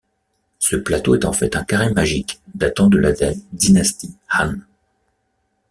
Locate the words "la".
2.97-3.11